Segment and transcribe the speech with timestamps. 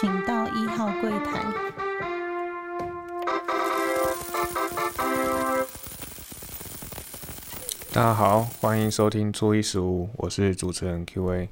[0.00, 1.40] 请到一号柜台。
[7.92, 11.48] 大家好，欢迎收听初一十五，我是主持人 Q A。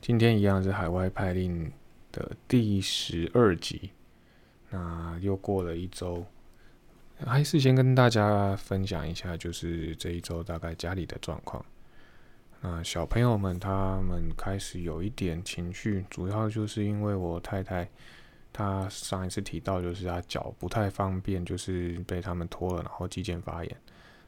[0.00, 1.70] 今天一样是海外派令
[2.10, 3.90] 的第十二集。
[4.70, 6.24] 那又过了一周，
[7.26, 11.62] 还是先跟大家分享一下，就是这一周大概家里的状况。
[12.60, 17.88] 那小朋友们他们开始有一点情绪，主要就是因为我太太
[18.52, 23.76] 她上一次提到，就是她脚不太方便，就是被他们拖了，然后肌腱发炎。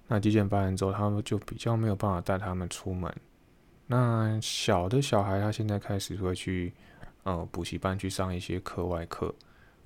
[0.07, 3.13] 那肌腱发炎之后，他们就比较没有办法带他们出门。
[3.87, 6.73] 那小的小孩他现在开始会去
[7.25, 9.35] 呃补习班去上一些课外课。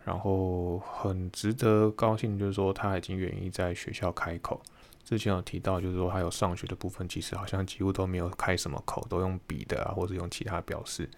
[0.05, 4.61] 然后很值得高兴，就是说他已经愿意在学校开口。
[5.05, 11.09] 之前有提到，就是说还有上学的部分，其实好像几乎都没有开什么口，都用笔的啊，或者用其他表示。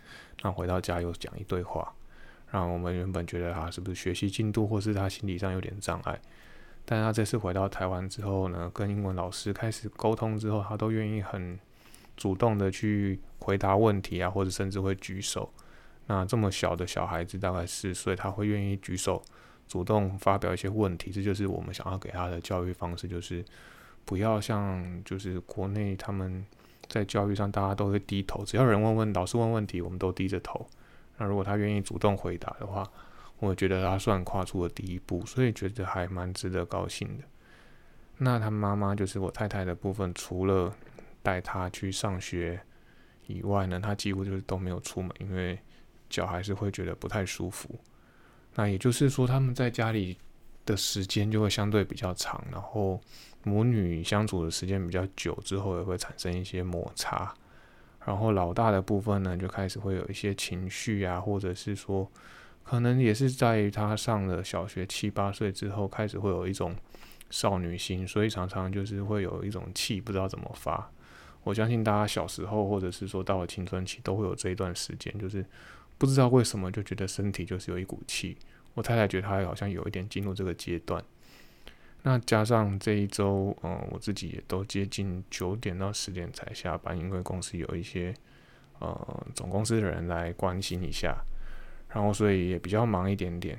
[0.42, 1.95] 那回到家又讲一堆话，
[2.51, 6.20] 让我们原本觉得他是不是学习进度，或是他心理上有点障碍。
[6.84, 11.59] 但他这次回到台湾之后呢，跟英文老师开始沟通之后，他都愿意很
[12.17, 15.53] 主动的去回答问题啊，或者甚至会举手。
[16.07, 19.20] 那这么小的小孩子，大概四岁，他会愿意举手，
[19.67, 23.45] 主动发表一些问题，这就是我们想要给他的教育方式，就是
[24.07, 26.43] 不要像就是国内他们
[26.89, 30.67] 在教育上，大家都会低头，只要人问问老师问问题，我们都低着头。
[31.19, 32.91] 那如果他愿意主动回答的话，
[33.39, 37.25] 我觉得他算跨出了第一步，所以觉得还蛮值得高兴的。
[38.17, 40.75] 那他妈妈就是我太太的部分，除了
[41.23, 42.59] 带他去上学
[43.27, 45.59] 以外呢，他几乎就是都没有出门，因为。
[46.09, 47.69] 脚还是会觉得不太舒服，
[48.55, 50.17] 那也就是说，他们在家里
[50.65, 53.01] 的时间就会相对比较长，然后
[53.47, 57.33] 母女相处的时间比较久之后，也会产生一些摩擦。
[58.05, 62.11] 然后老大的部分呢，就开始会有一些情绪啊，或者是说，
[62.64, 66.74] 可能也是在于他上了小学七八岁之后，开始会有一种
[67.30, 70.90] 少女心，所以常常就是会有一种气不知道怎么发。
[71.45, 75.45] 我相信大家小时候，或者是说到了青春期，都会有这一段时间，就是。
[75.98, 78.36] 不知道为什么就觉得身体就是有一股气，
[78.74, 81.02] 我太太觉得她好像有一点进入这个阶段。
[82.08, 88.14] 那加上这一周，嗯，我自己也都接近九点到十点才下班，因为公司有一些
[88.78, 91.17] 呃总公司的人来关心一下，
[91.89, 93.58] 然后所以也比较忙一点点。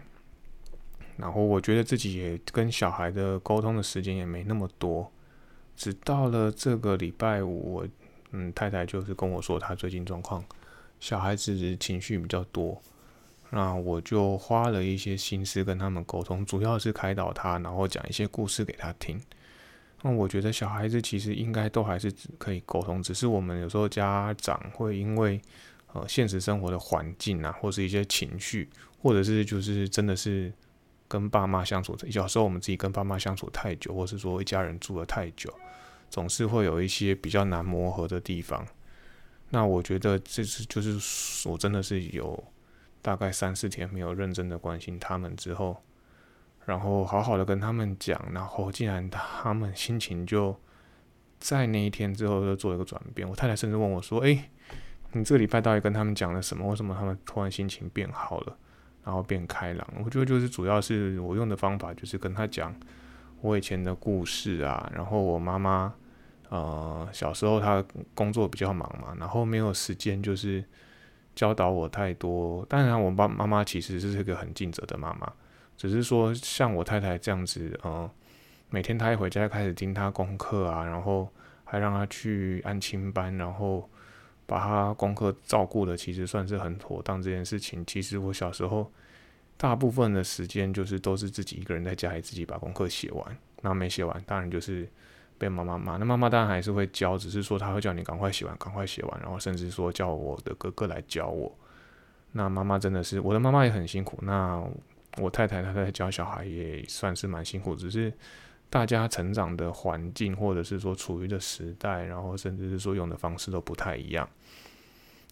[1.17, 5.11] 然后我觉得自己也跟小孩的沟通的时间也没那么多，
[5.75, 7.87] 只到了这个礼拜五，我
[8.31, 10.41] 嗯太太就是跟我说她最近状况。
[11.01, 12.81] 小孩子情绪比较多，
[13.49, 19.19] 那我就花了一些心思跟他们沟通，主要是开导他，然后讲一些故事给他听。
[20.01, 25.41] 那我觉得小孩子其实应该都还是可以沟通，只是我们有时候家长会因为
[25.93, 28.69] 呃现实生活的环境啊，或是一些情绪，
[29.01, 30.53] 或者是就是真的是
[31.07, 35.51] 跟爸妈相处，小时候我们自己跟爸妈相处太久，或是说一家人住了太久，
[36.09, 38.67] 总是会有一些比较难磨合的地方。
[39.49, 42.43] 那我觉得这次就是我真的是有
[43.01, 45.83] 大概三四天没有认真的关心他们之后，
[46.65, 50.59] 然后好好的跟他们讲，然后竟然他们心情就
[51.39, 53.27] 在那一天之后就做一个转变。
[53.27, 54.49] 我太太甚至问我说：“诶，
[55.13, 56.67] 你这个礼拜到底跟他们讲了什么？
[56.67, 58.57] 为什么他们突然心情变好了，
[59.03, 62.75] 然后变开朗？”我觉得就是主要是我用的方法就是跟他讲
[63.41, 65.93] 我以前的故事啊，然后我妈妈。
[66.49, 67.83] 呃，小时候他
[68.15, 70.63] 工作比较忙嘛，然后没有时间就是
[71.37, 72.65] 教导我太多。
[72.65, 75.31] 当然，我爸妈妈其实是一个很尽责的妈妈，
[75.77, 78.09] 只是说像我太太这样子，呃，
[78.71, 81.29] 每天她一回家就开始盯她功课啊，然后
[81.63, 83.87] 还让她去安亲班，然后
[84.47, 87.21] 把她功课照顾的其实算是很妥当。
[87.21, 88.91] 这件事情，其实我小时候
[89.57, 94.89] 大部分的时间就是都是自己一个人在家里自己把功课写完，那没写完，当然就是。
[95.38, 101.54] 被妈妈骂，那妈妈当然还是会教，只是说她会叫你赶快写完，赶快写完，然后甚至说叫我的哥哥来教我。
[102.31, 104.18] 那妈妈真的是，我的妈妈也很辛苦。
[104.22, 104.63] 那
[105.18, 108.12] 我太太她在教小孩也算是蛮辛苦，只是
[108.69, 114.28] 大家成长的环境或者是说处于的时代，然后甚至是说用的方式都不太一样。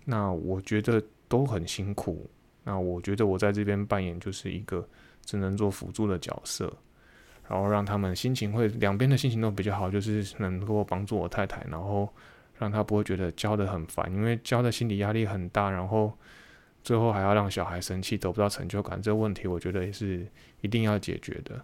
[0.06, 2.30] 那我觉得都很辛苦。
[2.63, 4.88] 那我觉得我在这边扮演就是一个
[5.24, 6.72] 只能做辅助的角色。
[7.47, 12.09] 然后让他们心情会两边的心情都比较好，就是能够帮助我太太，然后
[12.57, 16.12] 让她不会觉得教的很烦，因为教的心理压力很大，然后
[16.83, 20.25] 最后还要让小孩生气，得不到成就感，这个问题我觉得也是
[20.62, 21.63] 一定要解决的。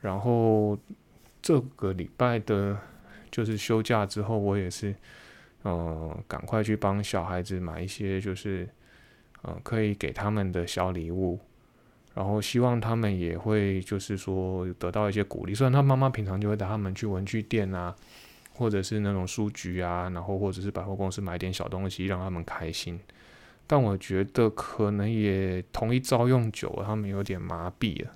[0.00, 0.78] 然后
[1.42, 2.78] 这个礼拜的，
[3.30, 4.94] 就是休假之后，我也是，
[5.64, 8.68] 嗯，赶快去帮小孩子买一些，就是
[9.42, 11.38] 嗯，可以给他们的小礼物，
[12.14, 15.54] 然后希望他们也会就是说得到一些鼓励。
[15.54, 17.94] 虽然他妈妈平常就会带他们去文具店啊，
[18.52, 22.98] 或者是那种书局啊，然后或者是百货公司买点小东西让他们开心，
[23.66, 28.10] 但我觉得可能也同一招用久了，他们有点麻痹了。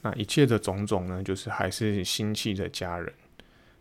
[0.00, 3.12] 那一切的种种呢，就是还是心系着家人。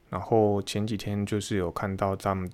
[0.09, 2.47] 然后前几天就是有看到他们，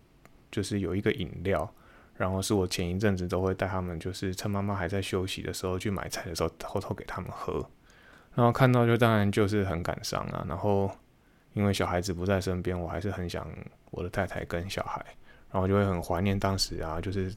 [0.51, 1.73] 就是有一个饮料，
[2.17, 7.63] 然后是我前一阵子都会带他们，就是趁妈妈还在休息的时候去买菜的时候，偷偷给他们喝。
[8.33, 10.45] 然后看到就当然就是很感伤啊。
[10.49, 10.91] 然后
[11.53, 13.47] 因为小孩子不在身边，我还是很想
[13.91, 15.05] 我的太太跟小孩，
[15.51, 17.33] 然后就会很怀念当时啊，就是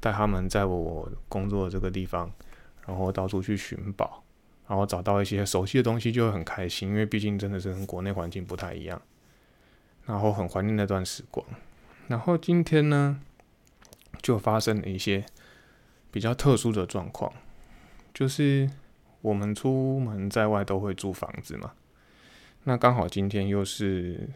[0.00, 2.30] 带他们在我工作的这个地方，
[2.86, 4.24] 然后到处去寻宝。
[4.66, 9.00] 然后找到一些熟悉的东西，就会很开心，因为毕竟真的是跟国内环境不太一样。
[10.04, 11.46] 然后很怀念那段时光。
[12.06, 13.18] 然后今天呢，
[14.28, 15.24] 就发生了一些
[16.10, 17.32] 比较特殊的状况，
[18.12, 18.68] 就是
[19.22, 21.72] 我们出门在外都会租房子嘛。
[22.64, 24.28] 那刚好今天又是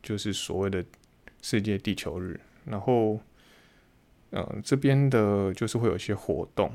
[0.00, 0.84] 就是所谓的
[1.42, 3.18] 世界地球日，然后
[4.30, 6.72] 呃这边的就是会有一些活动。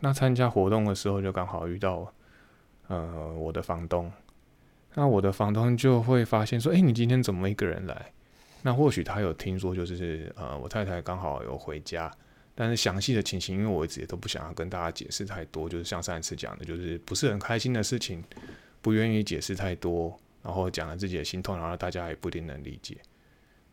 [0.00, 2.12] 那参加活动的时候，就刚好遇到。
[2.88, 4.10] 呃，我的房东，
[4.94, 8.10] 那我的房东就会发现说，哎，你今天怎么一个人来？
[8.62, 12.10] 那或许他有听说，就是呃，我太太刚好有回家，
[12.54, 18.22] 但是详细的情形，因为我一直也都不想要跟大家解释太多，就是像上一次讲的，就是不是很开心的事情，
[18.82, 22.96] 不愿意解释太多，然后讲了自己的心痛，然后大家也不一定能理解。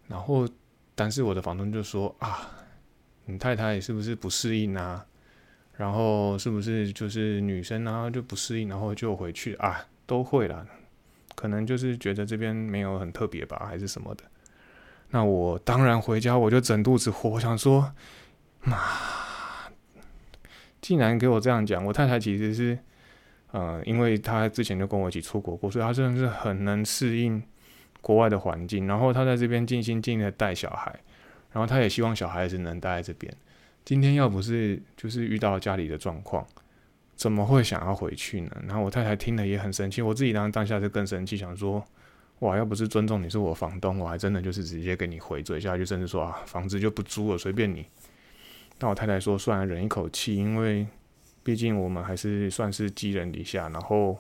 [0.07, 0.47] 然后，
[0.95, 2.49] 但是我的房东就说啊，
[3.25, 5.05] 你太太是不是不适应啊？
[5.73, 9.85] 然后是不是就是女生啊就不适应，然后就回去啊？
[10.05, 10.65] 都会啦，
[11.35, 14.23] 可能就是觉得这边没有很特别吧，还是什么的。
[15.12, 17.94] 那我当然回家我就整肚子火，我想说，
[18.62, 18.77] 妈，
[20.81, 21.83] 竟然给我这样讲！
[21.86, 22.77] 我太太其实是，
[23.51, 27.42] 呃，因为她之前就跟我一起出国过，所以她真的是很能适应
[28.01, 28.86] 国外的环境。
[28.86, 30.94] 然后她在这边尽心尽力的带小孩，
[31.51, 33.33] 然后她也希望小孩子能待在这边。
[33.86, 36.45] 今天要不是就是遇到家里的状况，
[37.15, 38.51] 怎么会想要回去呢？
[38.68, 41.81] 然后我太太听了也很生气，我自己当当下就更生气，想说，
[42.39, 47.85] 哇，要不是尊重你是我房东，我还真的就是直接给你回嘴下去，甚至说啊，房子就不租了，随便你。
[48.77, 50.85] 但我太太说，算了，忍一口气，因为
[51.43, 54.15] 毕竟我们还是算是寄人篱下，然后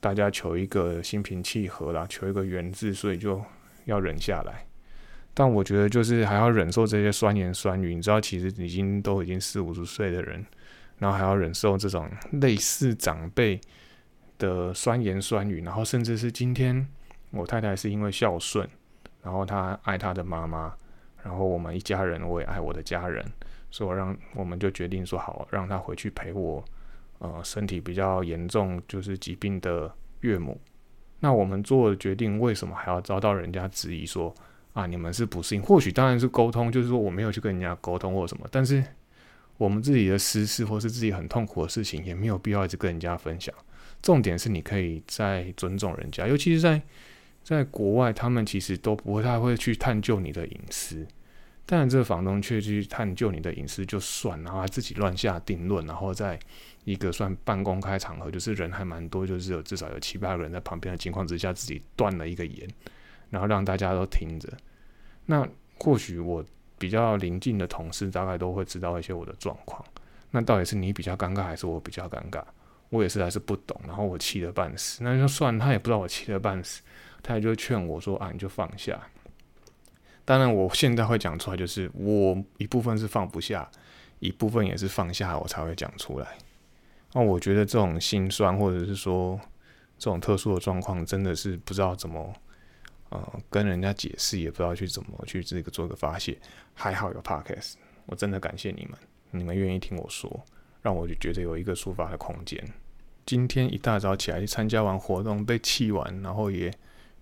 [0.00, 3.42] 大家求一个心平气和啦，求一个缘字，所以就
[3.86, 4.66] 要忍下来。
[5.32, 10.44] 但我觉得就是还要忍受这些酸言酸语，你知道，其实已经都已经四五十岁的人，
[10.98, 13.58] 然后还要忍受这种类似长辈
[14.36, 16.86] 的酸言酸语，然后甚至是今天
[17.30, 18.68] 我太太是因为孝顺，
[19.22, 20.74] 然后她爱她的妈妈，
[21.22, 23.24] 然后我们一家人我也爱我的家人，
[23.70, 26.64] 所以我让我们就决定说好，让她回去陪我，
[27.18, 30.60] 呃，身体比较严重就是疾病的岳母。
[31.20, 34.34] 那我们做的决定，为什么还要遭到人家质疑说？
[34.72, 38.82] 啊，你们是不适应，或许当然是沟通，就是说我没有去跟人家沟通或什么，但是
[39.56, 43.52] 我们自己的私事或是自己很痛苦的事情，也没有必要一直跟人家分享。
[44.00, 46.80] 重点是你可以在尊重人家，尤其是在
[47.42, 51.06] 在国外，他们其实都不会太会去探究你的隐私，
[51.66, 56.38] 但这个房东却去探究你的隐私就算，然后自己乱下定论，然后在
[56.84, 62.68] 一个算半公开场合，就是人还蛮多，就是有至少有七八个人在旁边的情况之下，自己断了一个言。
[63.30, 64.52] 然后让大家都听着，
[65.24, 66.44] 那或许我
[66.76, 69.80] 比较邻近的同事大概都会知道一些我的状况。
[70.32, 72.42] 那到底是你比较尴尬，还是我比较尴尬？
[72.88, 73.80] 我也是还是不懂。
[73.86, 76.82] 然后我气得半死，那就算他也不知道我气得半死，
[77.22, 79.00] 他也就劝我说：“啊，你就放下。”
[80.24, 83.70] 当然，我现在会讲出来，就是我一部分是放不下，
[84.18, 86.38] 一部分也是放下，我才会讲出来。
[87.12, 89.40] 那我觉得这种心酸，或者是说
[89.98, 92.32] 这种特殊的状况，真的是不知道怎么。
[93.12, 96.38] 呃，跟人家解释也不知道去怎么去这个做个发泄，
[96.74, 97.72] 还好有 podcast，
[98.06, 98.96] 我真的感谢你们，
[99.32, 100.44] 你们愿意听我说，
[100.80, 102.64] 让我就觉得有一个抒发的空间。
[103.26, 106.72] 今天一大早起来参加完活动，被气完，然后也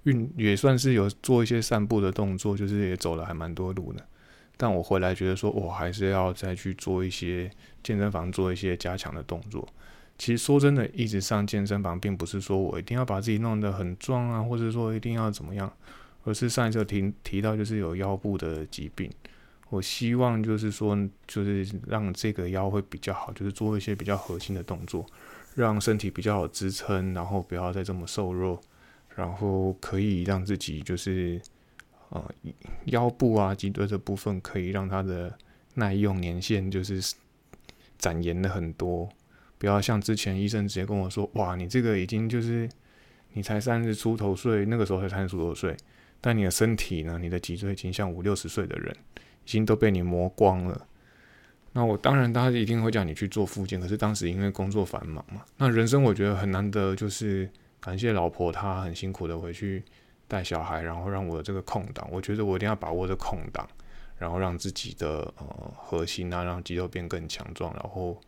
[0.09, 4.05] 运也算是有做一些散步的动作，就是也走了还蛮多路的。
[4.57, 7.51] 但我回来觉得说，我还是要再去做一些
[7.83, 9.67] 健身房做一些加强的动作。
[10.19, 15.73] 其实说真的，一直上健身房，并不是说我一定要把自己弄得很壮啊，或者说一定要怎么样，
[16.25, 19.09] 而是上一次提提到就是有腰部的疾病，
[19.71, 20.99] 我希望就是说，
[21.29, 25.07] 就是让这个腰会比较好，就是做一些比较核心的动作，
[25.55, 28.61] 让身体比较好支撑，然后不要再这么瘦弱，
[29.19, 31.41] 然后可以让自己就是
[32.11, 32.25] 呃
[32.85, 35.37] 腰部啊脊椎的部分可以让它的
[35.75, 37.15] 耐用年限就是
[37.99, 39.09] 展延了很多。
[39.59, 42.69] 不要像之前医生直接跟我说：“哇，你这个已经就是
[43.33, 45.77] 你才三十出头岁，那个时候才三十出头岁，
[46.21, 50.87] 但你的身体呢，你的脊椎已经像五六十岁的人，已经都被你磨光了。”
[51.75, 59.83] 那我当然，大家一定会叫你去做复健，可是当时因为工作繁忙嘛，那人生我觉得很难得，就是感谢老婆她很辛苦的回去
[60.27, 63.69] 带小孩，然后让我这个空档，我觉得我一定要把握这空档，
[64.19, 68.21] 然后让自己的呃核心啊，让肌肉变更强壮，然后。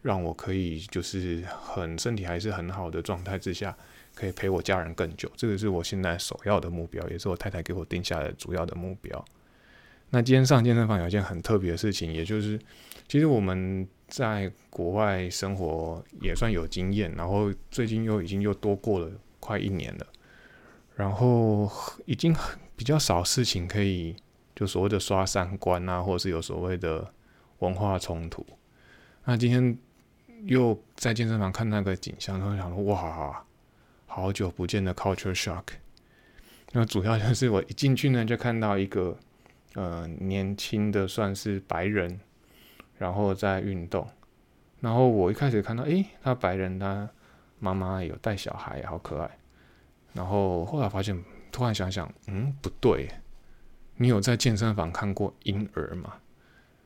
[0.00, 3.76] 让我可以就是很身体还是很好的状态之下，
[4.14, 9.22] 可以陪我家人更久，这个是我现在首要的目标，也是我太太给我定下的主要的目标。
[10.10, 12.56] 那今天上健身房有一件很特别的事情，也就是
[13.08, 20.06] 其实我们在国外生活也算有经验，然后最近又已经又多过了快一年了，
[20.96, 21.70] 然后
[22.06, 22.34] 已经
[22.74, 24.16] 比较少事情可以
[24.56, 27.12] 就所谓的刷三观啊，或者是有所谓的
[27.60, 28.44] 文化冲突。
[29.24, 29.78] 那今天。
[30.44, 33.44] 又在健身房看那个景象，然后想说：“哇，
[34.06, 35.64] 好久不见的 culture shock。”
[36.70, 39.18] 那主要就是我一进去呢，就看到一个
[39.74, 42.20] 呃年轻的算是白人，
[42.98, 44.06] 然后在运动。
[44.80, 47.08] 然后我一开始看到，诶，他白人，他
[47.58, 49.30] 妈妈有带小孩，好可爱。
[50.12, 53.08] 然后后来发现，突然想想，嗯，不对，
[53.96, 56.14] 你有在健身房看过婴儿吗？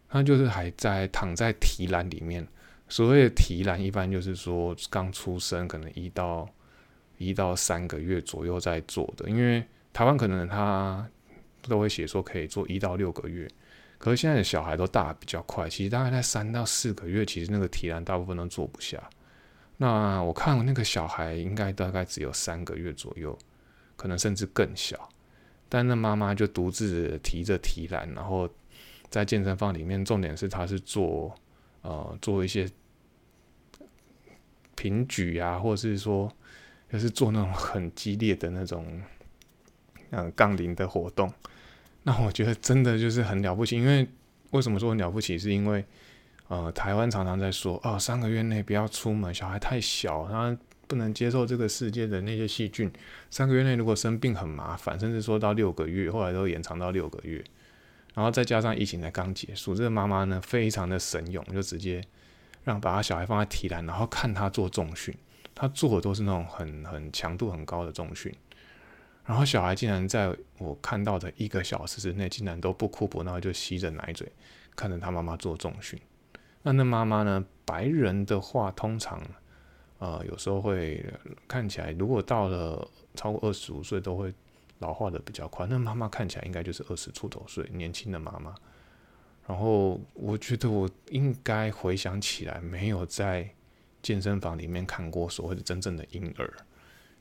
[0.09, 2.47] 他就是还在躺在提篮里面。
[2.89, 6.47] 所谓的提篮，一般就是说刚出生，可能一到
[7.17, 9.31] 一到三个月左右在做的。
[9.31, 11.07] 因为台湾可能他
[11.63, 13.49] 都会写说可以做一到六个月，
[14.03, 19.01] 可是现在的小孩都大比较快，其实大概在三到四个月，其实那个提篮大部分都坐不下。
[19.77, 23.39] 那我看那个小孩应该大概只有三个月左右，
[23.95, 25.09] 可能甚至更小，
[25.69, 28.51] 但那妈妈就独自提着提篮，然后
[29.09, 31.33] 在健身房里面，重点是他是做
[31.83, 32.69] 呃做一些。
[34.75, 36.29] 平举啊，或者是说，
[36.91, 39.01] 就是做那种很激烈的那种，
[40.11, 41.33] 嗯，杠铃的活动。
[42.05, 44.07] 那我觉得真的就是很了不起，因为
[44.51, 45.39] 为什么说很了不起？
[45.39, 45.85] 是因为，
[46.49, 50.57] 呃，台湾常常在说，哦，三个月内不要出门，小孩太小，他
[50.87, 52.91] 不能接受这个世界的那些细菌。
[53.31, 57.43] 三个月内如果生病很麻烦，甚至说到六个月，后来都延长到六个月。
[58.15, 62.03] 然后再加上疫情才刚结束，这个妈妈呢非常的神勇，就直接。
[62.65, 65.13] 让把他小孩放在提篮，然后看他做重训，
[65.53, 68.33] 他做的都是那种很很强度很高的重训，
[69.25, 74.31] 然后小孩竟然在我看到的一个小时之内，竟然都不哭不闹，就吸着奶嘴
[74.75, 76.01] 看着他妈妈做重训。
[76.63, 77.45] 那那妈妈呢？
[77.65, 79.23] 白人的话，通常
[79.99, 81.05] 呃有时候会
[81.47, 84.35] 看起来，如果到了超过二十五岁，都会
[84.81, 85.67] 老化的比较快。
[85.67, 88.55] 那妈妈看起来应该就是二十出头岁，年轻的妈妈。
[89.47, 93.49] 然后我觉得我应该回想起来，没有在
[94.03, 96.53] 健身房里面看过所谓的真正的婴儿。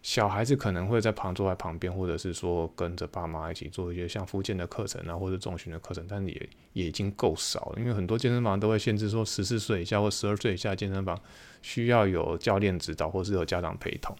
[0.01, 7.79] 小孩子可能会在旁坐在旁边，或者是说跟着爸妈一起做一些像附健的课程啊，或者重训的课程，但也也已经够少了。
[7.79, 11.19] 因为很多健身房都会限制说，十四岁以下或十二岁以下健身房
[11.61, 14.15] 需要有教练指导，或是有家长陪同。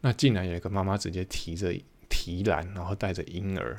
[0.00, 1.74] 那竟然有一个妈妈直接提着
[2.08, 3.76] 提篮，然后带着婴儿。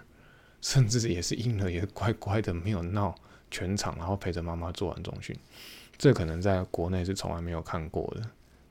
[0.61, 3.15] 甚至也是婴儿也乖乖的没有闹
[3.49, 5.33] 全场，然后陪着妈妈做完中训，
[5.97, 8.29] 这可能在国内是从来没有看过的，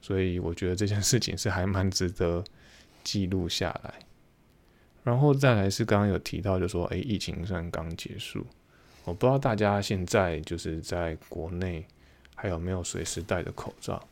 [0.09, 2.43] 所以我觉得这件事情是还蛮值得
[3.05, 3.93] 记录下来。
[5.05, 8.47] 然后再来是刚刚有提到，就说诶，疫情算刚结束，
[9.05, 11.85] 我不知道大家现在就是在国内
[12.35, 14.03] 还有没有随时戴着口罩。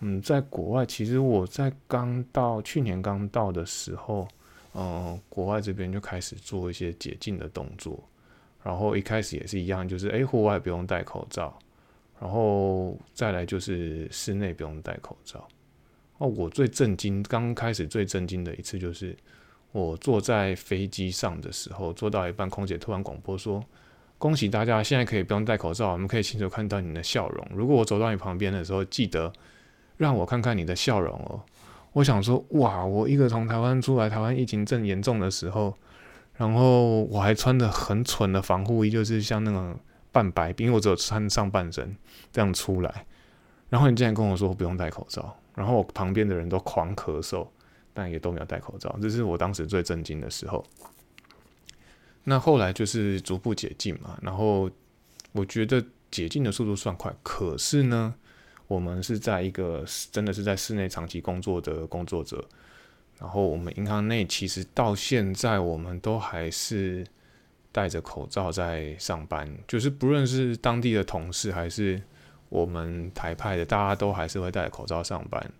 [0.00, 4.26] 嗯，在国外其实我在刚到去年刚到的时候。
[4.78, 7.98] 嗯，国外这边就开始做一些解禁的动作，
[8.62, 11.58] 然后一开始也是一样，就是诶，户外不用戴口罩，
[12.20, 15.46] 然后再来就是室内不用戴口罩。
[16.18, 19.14] 哦，我最震惊，刚开始最震惊的一次就是
[19.72, 23.62] 我坐在飞机上的时候，坐到一半，空姐突然广播说
[24.16, 27.46] ：“恭喜大家，现在可以不用戴口罩，我们可以清楚看到你的笑容。
[27.54, 29.30] 如果我走到你旁边的时候，记得
[29.98, 31.42] 让我看看你的笑容哦。”
[31.92, 32.84] 我想说，哇！
[32.84, 35.74] 我一个从台湾出来，台湾疫情正严重的时候，
[36.34, 39.74] 然后我还穿的很蠢的防护衣，就是像那种
[40.16, 41.94] 半白，因为我只有穿上半身
[42.32, 43.04] 这样出来。
[43.68, 47.46] 然后你竟然跟我说不用戴口罩，然后我旁边的人都狂咳嗽，
[47.92, 50.64] 但也都没有戴口罩，这是我当时最震惊的时候。
[52.24, 54.70] 那后来就是逐步解禁嘛，然后
[55.32, 58.14] 我觉得解禁的速度算快，可是呢？
[58.68, 62.44] 我们是在一个真的是在室内长期工作的工作者，
[63.16, 67.06] 然后我们银行内其实到现在我们都还是
[67.76, 72.00] 戴着口罩在上班，就是不论是当地的同事还是
[72.48, 75.52] 我们台派的，大家都还是会戴着口罩上班。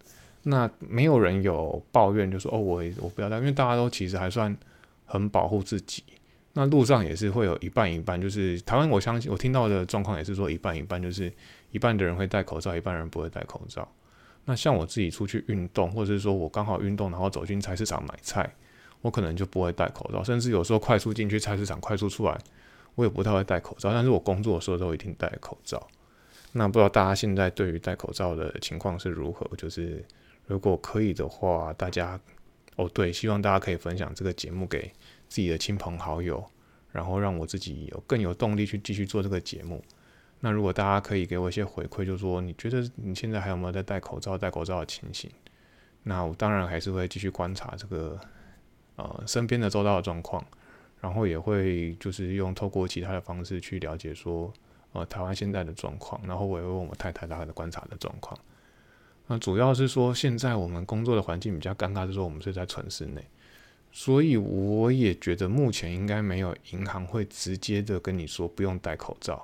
[0.45, 4.57] 那没有人有抱怨，就说哦，我我不要戴，因为大家都其实还算
[5.05, 6.03] 很保护自己。
[6.55, 11.31] 那路上也是会有一半一半，就是台湾我相信我听到的状况也是说一半一半，就是
[11.71, 13.87] 一半的人会戴口罩，一半人不会戴口罩。
[14.47, 18.51] 那像我自己出去运动，或者是说我刚好运动，然后走进菜市场买菜，
[19.03, 22.39] 我可能就不会戴口罩，甚至有时候快速进去菜市场，快速出来，
[22.95, 23.93] 我也不太会戴口罩。
[23.93, 25.87] 但是我工作的时候都一定戴口罩。
[26.53, 29.47] 那不知道大家现在对于戴口罩的情况是如何？
[29.57, 30.05] 就是
[30.47, 32.19] 如果可以的话，大家
[32.77, 34.91] 哦对，希望大家可以分享这个节目给
[35.29, 36.45] 自己的亲朋好友，
[36.93, 39.85] 然后让我自己有更有动力去继续做这个节目。
[40.41, 45.31] 那如果大家可以给我一些回馈，就是说你觉得你现在还有没有在戴口罩、戴口罩的情形？
[46.03, 48.19] 那我当然还是会继续观察这个
[48.97, 50.45] 呃身边的周遭的状况，
[51.01, 54.53] 然后也会就是用透过其他的方式去了解说
[54.93, 58.39] 呃台湾现在的状况，然后我也会问我太太大概的观察的状况。
[59.27, 63.25] 那主要是说现在我们工作的环境比较尴尬，是说我们是在城市内，
[63.93, 69.43] 所以我也觉得目前应该没有银行会直接的跟你说不用戴口罩。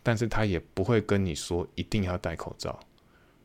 [0.00, 2.78] 但是他也不会跟你说一定要戴口罩，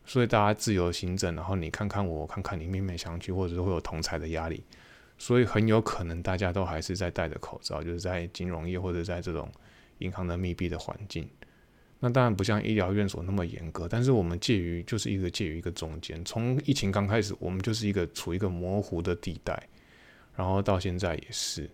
[0.06, 4.64] 所以大家自由行政，然后你看看我，看看你，面面相觑，或者是会有同财的压力，
[5.18, 9.50] 所以很有可能大家都还是在戴着口罩，就是在金融业或者在这种
[10.00, 11.28] 银行的密闭的环境。
[12.00, 16.22] 那当然不像医疗院所那么严格，但是我们介于就是一个介于一个中间。
[16.26, 19.70] 从疫情刚开始，我们就是一个处于一个模糊的地带，
[20.36, 21.70] 然后到现在也是。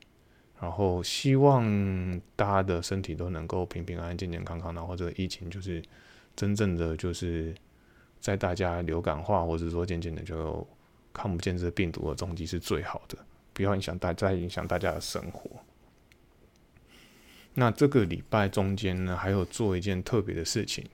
[0.61, 4.75] 然后希望大家的身体都能够平平安安、健健康康。
[4.75, 5.81] 然后这个疫情就是
[6.35, 7.55] 真正的就是
[8.19, 10.67] 在大家流感化，或者说渐渐的就
[11.11, 13.17] 看不见这个病毒的踪迹是最好的，
[13.59, 15.49] 不要影响大再影响大家的生活。
[17.55, 20.85] 那这个礼拜中间呢，还有做一件特别的事情，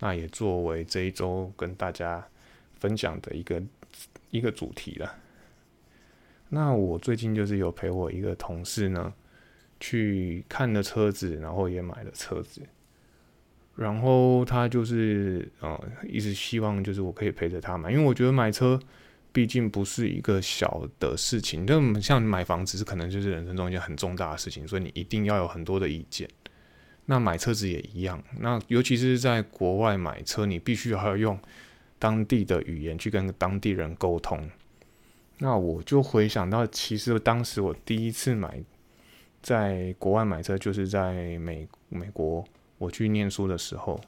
[0.00, 2.26] 那也作为这一周跟大家
[2.80, 3.62] 分享的一个
[4.32, 5.14] 一个主题了。
[6.48, 9.14] 那我最近就是有陪我一个同事呢，
[9.78, 12.62] 去看了车子，然后也买了车子，
[13.76, 18.80] 然后他就是呃一直希望就是我可以陪着他买，因为我觉得买车
[19.38, 26.28] 毕竟不是一个小的事情，就像买房子是可能就是人生中一件很重大的事情，所以你一定要有很多的意见。
[27.06, 31.38] 那买车子也一样，那尤其是在国外买车，你必须还要用
[32.00, 34.50] 当地的语言去跟当地人沟通。
[35.38, 38.60] 那我就回想到，其实当时我第一次买
[39.40, 42.44] 在国外买车，就是在美美国
[42.78, 44.00] 我去念书的时候。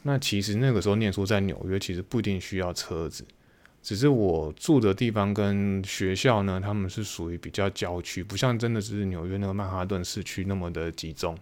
[0.00, 3.22] 那其实那个时候念书在纽约，其实不一定需要车子，
[3.82, 11.36] 只是我住的地方跟学校呢，他们是属于比较郊区，不像真的是纽约那个曼哈顿市区那么的集中。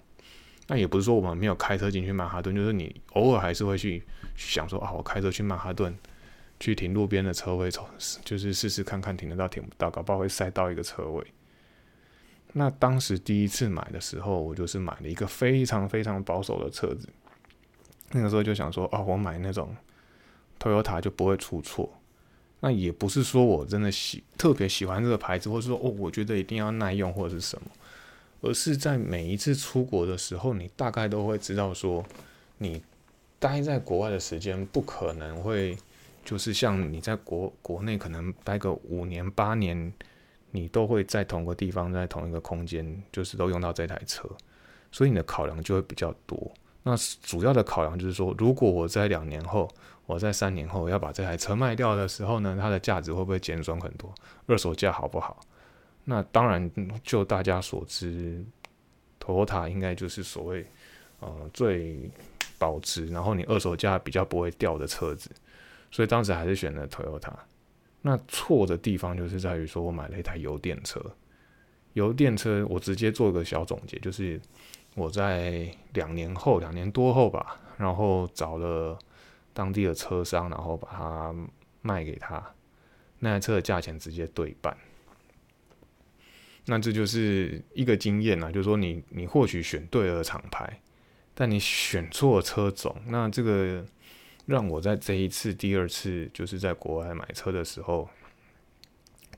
[0.66, 4.02] 那也不是说我们没有开车进去曼哈顿，就是你偶尔还是会去
[4.36, 5.94] 想说啊，我开车去曼哈顿。
[6.62, 7.88] 去停路边的车位，从
[8.22, 11.26] 就是试试看看停得到停不到，搞不好会塞到一个车位。
[12.52, 17.08] 那当时第一次买的时候，我就是买了一个非常非常保守的车子。
[18.10, 19.74] 那个时候就想说，哦，我买那种
[20.58, 21.90] Toyota 就不会出错。
[22.60, 27.68] 那也不是说我真的喜特别喜欢这个牌子，或者说哦，我觉得一定要耐用或者是什么，
[28.42, 32.04] 而是在每一次出国的时候，你大概都会知道说，
[32.58, 32.82] 你
[33.38, 35.76] 待在国外的时间不可能会。
[36.22, 39.90] 就是像你在国国内可能待个五年八年，
[40.50, 44.28] 你都会在同个地方，在同一个空间，就是都用到这台车，
[44.92, 46.52] 所以你的考量就会比较多。
[46.82, 49.66] 那主要的考量就是说，如果我在两年后，
[50.10, 54.12] 我在三年后要把这台车卖掉的时候呢，它的价值会不会减损很多？
[54.46, 55.38] 二手价好不好？
[56.04, 56.68] 那当然，
[57.04, 58.44] 就大家所知
[59.20, 60.66] ，Toyota 应该就是所谓
[61.20, 62.10] 呃最
[62.58, 65.30] 保值，然后你二手价比较不会掉的车子。
[65.92, 67.32] 所以当时还是选了 Toyota。
[68.02, 71.00] 那错的地方就是在于说，我买了一台油电车。
[71.92, 74.40] 油电车，我直接做个小总结，就是
[74.96, 78.98] 我在两年后、两年多后吧，然后找了
[79.52, 81.34] 当地的车商，然后把它
[81.82, 82.54] 卖给他。
[83.18, 84.76] 那台车的价钱直接对半。
[86.66, 90.80] 那这就是一个经验啊，就是说你你或许选对了厂牌，
[91.34, 93.84] 但你选错车种，那这个。
[94.46, 98.10] 让我在这一次、第二次，就是在国外买车的时候，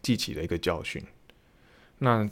[0.01, 1.05] 记起了一个教训。
[1.99, 2.31] 那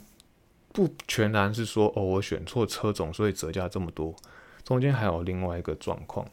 [0.71, 4.15] 不全然是说哦，我选错车种，所以折价这么多。
[4.63, 6.27] 中间还有另外一个状况，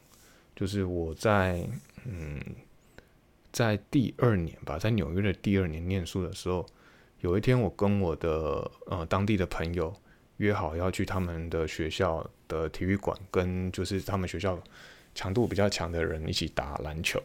[0.59, 1.65] 就是我在
[2.05, 2.43] 嗯，
[3.53, 6.67] 在第二年吧，在纽约的第二年念书的时候，
[7.21, 9.95] 有一天我跟我的呃当地的朋友
[10.39, 14.59] 约好要去他们的学校的体育馆，跟就是他们学校
[15.15, 17.23] 强度比较强的人一起打篮球。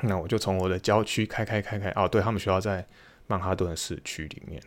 [0.00, 2.86] 那我就从我的郊区开开开开，哦，对他们学校在
[3.26, 4.62] 曼哈顿市区里面，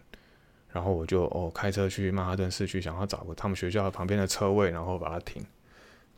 [0.71, 5.43] 然后我就哦开车去曼哈顿市区，想要找个他们学校旁边的车位，然后把它停。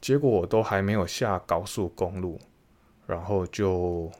[0.03, 2.37] 结果我都还没有下高速公路，
[3.07, 4.11] 然后就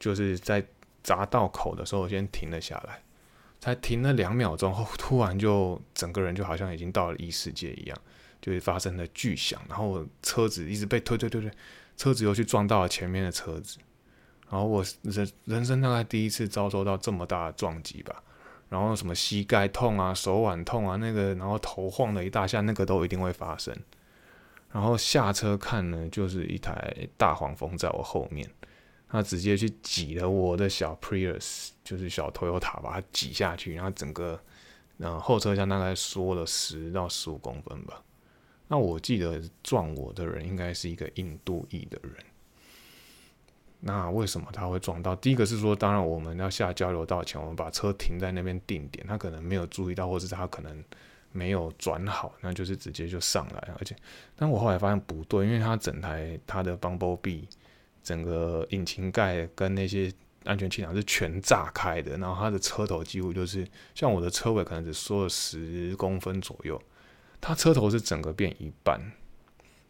[0.00, 0.60] 就是在
[1.04, 3.00] 匝道口的时候我先停了下来，
[3.60, 7.96] 才停了两秒钟后，突然就整个人就好像已经到了异世界一样，
[8.40, 11.48] 就是发生了巨响，然后车子一直被推推推推。
[11.96, 13.78] 车子又去撞到了前面的车子，
[14.50, 18.20] 然后我人人生大概第一次遭受到这么大的撞击吧，
[18.68, 23.72] 然后什么膝盖痛啊、手腕痛啊，那个然后头晃了一大下，那个都一定会发生。
[24.74, 28.50] 然后下车看呢，就是一台大黄蜂在我后面，
[29.08, 34.40] 它直接去挤了我的小 Prius，就是小 Toyota，把它挤下去，然后整个
[34.98, 38.02] 嗯后车厢大概缩了十到十五公分吧。
[38.66, 42.12] 那我记得撞我的人应该是一个印度裔的人。
[43.78, 45.14] 那为什么他会撞到？
[45.14, 50.82] 第一个是说，当然我们要下交流道前，我们把车停在那边定点，他可能没有注意到，或是他可能
[51.34, 53.74] 没有转好，那就是直接就上来。
[53.78, 53.94] 而且，
[54.36, 57.42] 但我后来发现不对，因为它整台它的 Bumblebee
[58.04, 60.12] 整个引擎盖跟那些
[60.44, 63.66] 安全气囊是全炸开的，然后它的车头几乎就是
[63.96, 66.80] 像我的车尾，可能只缩了十公分左右。
[67.40, 69.00] 它车头是整个变一半，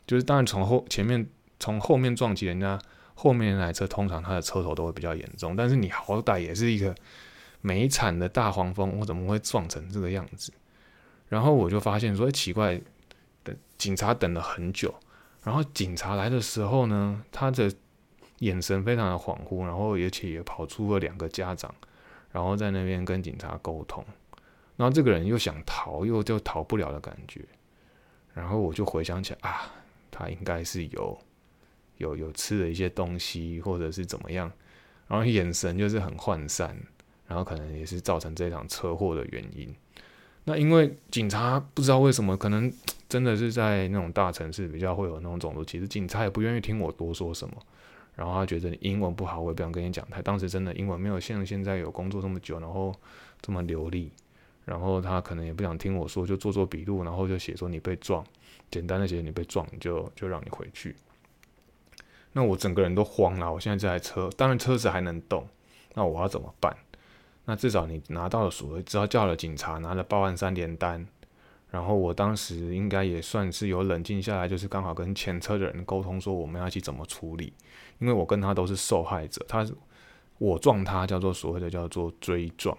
[0.07, 1.28] 就是当然从后前面
[1.61, 2.80] 从后面撞击人家
[3.14, 5.54] 后面那台车，通常它的车头都会比较严重。
[5.54, 6.94] 但是你好歹也是一个
[7.61, 10.52] 美产的大黄蜂，我怎么会撞成这个样子？
[11.34, 12.80] 然后我就发现说奇怪，
[13.42, 14.94] 等警察等了很久，
[15.42, 17.68] 然后警察来的时候呢，他的
[18.38, 21.74] 眼神非常的恍惚，然后而且也跑出了两个家长，
[22.30, 24.04] 然后在那边跟警察沟通。
[24.76, 27.44] 然后这个人又想逃，又就逃不了的感觉。
[28.32, 29.72] 然后我就回想起来啊，
[30.12, 31.18] 他应该是有
[31.96, 34.48] 有有吃了一些东西，或者是怎么样。
[35.08, 36.78] 然后眼神就是很涣散，
[37.26, 39.74] 然后可能也是造成这场车祸的原因。
[40.44, 42.72] 那因为警察不知道为什么，可能
[43.09, 47.54] 真的是在那种大城市比较会有那种种族歧视，警察也不愿意听我多说什么。
[48.14, 50.07] 然后他觉得你英文不好，我也不想跟你讲。
[50.11, 52.94] 他当时真的英文没有像现在有工作这么久，然后
[53.40, 54.12] 这么流利。
[54.64, 58.24] 然后他可能也不想听我说，就做做笔录，然后就写说你被撞，
[58.70, 60.96] 简单的写你被撞，就就让你回去。
[62.33, 65.46] 那我整个人都慌了，我现在这台车，当然车子还能动，
[65.94, 66.74] 那我要怎么办？
[67.44, 71.07] 那至少你拿到了所谓，只要叫了警察，拿了报案三连单，
[71.70, 77.52] 然后我当时应该也算是有冷静下来，就是刚好跟前车的人沟通说我们要去怎么处理，
[77.98, 79.66] 因为我跟他都是受害者，他
[80.38, 82.76] 我撞他叫做所谓的叫做追撞。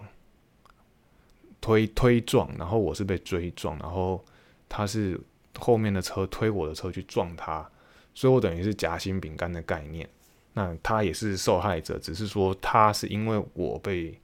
[1.58, 4.22] 推推撞，然后我是被追撞，然后
[4.68, 5.18] 他是
[5.58, 7.68] 后面的车推我的车去撞他，
[8.14, 10.08] 所以我等于是夹心饼干的概念。
[10.52, 14.16] 那他也是受害者，只是说他是因为我被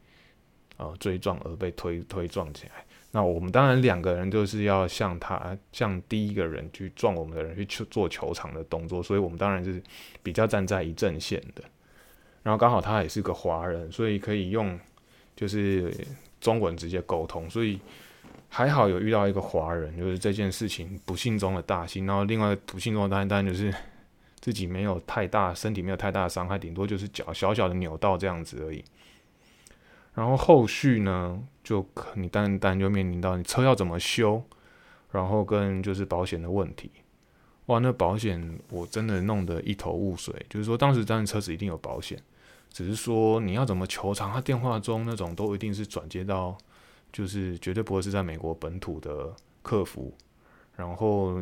[0.82, 2.84] 呃追撞而被推推撞起来。
[3.10, 9.82] 那我们当然两个人就是要向他向第一个人去撞我们的人去去做球场的动作，所以我们当然是
[10.22, 11.62] 比较站在一阵线的。
[12.42, 14.78] 然后刚好他也是个华人，所以可以用
[15.36, 15.94] 就是。
[16.42, 17.78] 中文直接沟通，所以
[18.48, 22.04] 还好有遇到一个华人，就是这件事情不幸中的大幸。
[22.04, 23.72] 然后另外不幸中的大幸，当然就是
[24.40, 28.82] 自己没有太大身体没有太大的伤害，顶多就是脚小小的扭到这样子而已。
[30.14, 34.42] 然后后续呢，就你单单就面临到你车要怎么修，
[35.10, 36.90] 然后跟就是保险的问题。
[37.66, 42.20] 哇，那保险我真的弄得一头雾水，就是说当时当然车子一定有保险。
[42.70, 46.56] 只是说你要怎么求偿，他电话中那种都一定是转接到，
[47.12, 49.30] 就是绝对不会是在美国本土的
[49.62, 50.12] 客服。
[50.74, 51.34] 然后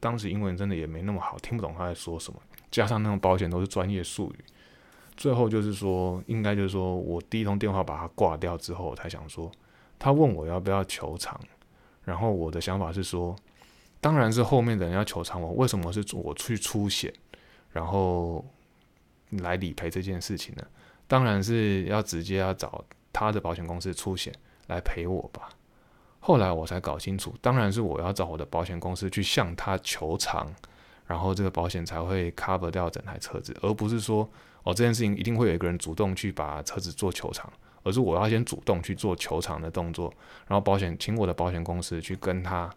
[0.00, 4.44] 当时英文真的也没那么好，听不懂他在说什么，加上那种保险都是专业术语。
[5.20, 9.52] 最后就是说，应该就是说我第一通电话把他挂掉之后，才想说，
[9.98, 11.38] 他问我要不要求偿，
[12.02, 13.36] 然后我的想法是说，
[14.00, 17.12] 当然是后面的人要求偿我，为什么是我去出险，
[17.70, 18.44] 然后。
[19.44, 20.66] 来理赔这件事情呢，
[21.06, 24.34] 当然是要直接要找他的保险公司出险
[24.66, 25.48] 来赔我吧。
[26.18, 30.52] 后来我才搞清楚，当然是我要找我的保险公司去向他求偿，
[31.10, 34.30] 然后这个保险才会 cover 掉整台车子，而不是说
[34.62, 40.14] 哦这件事情一定会有一个人主动去把车子做球场，而是我要先主动去做球场的动作，
[40.46, 42.70] 然后保险请我的保险公司去跟他